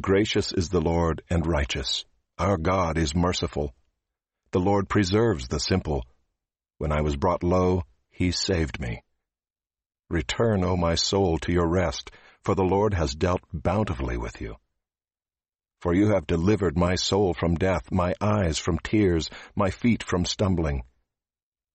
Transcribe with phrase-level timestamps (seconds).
[0.00, 2.06] Gracious is the Lord and righteous.
[2.38, 3.74] Our God is merciful.
[4.50, 6.06] The Lord preserves the simple.
[6.78, 9.02] When I was brought low, he saved me.
[10.08, 12.10] Return, O my soul, to your rest,
[12.42, 14.56] for the Lord has dealt bountifully with you.
[15.82, 20.24] For you have delivered my soul from death, my eyes from tears, my feet from
[20.24, 20.84] stumbling.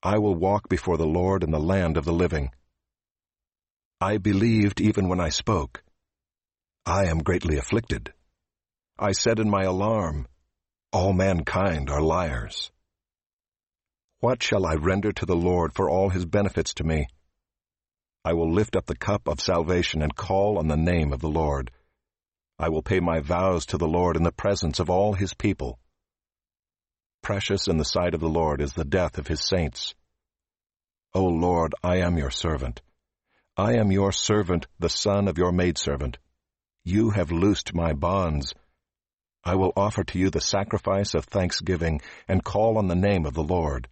[0.02, 2.49] I will walk before the Lord in the land of the living.
[4.02, 5.84] I believed even when I spoke.
[6.88, 8.13] I am greatly afflicted.
[8.98, 10.26] I said in my alarm,
[10.93, 12.71] All mankind are liars.
[14.21, 17.08] What shall I render to the Lord for all his benefits to me?
[18.24, 21.27] I will lift up the cup of salvation and call on the name of the
[21.27, 21.71] Lord.
[22.58, 25.80] I will pay my vows to the Lord in the presence of all his people.
[27.21, 29.93] Precious in the sight of the Lord is the death of his saints.
[31.13, 32.82] O Lord, I am your servant.
[33.58, 36.18] I am your servant, the son of your maidservant.
[36.90, 38.55] You have loosed my bonds.
[39.43, 41.99] I will offer to you the sacrifice of thanksgiving
[42.30, 43.90] and call on the name of the Lord.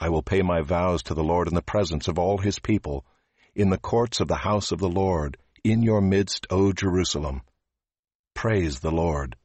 [0.00, 3.06] I will pay my vows to the Lord in the presence of all his people,
[3.54, 7.42] in the courts of the house of the Lord, in your midst, O Jerusalem.
[8.34, 9.36] Praise the Lord.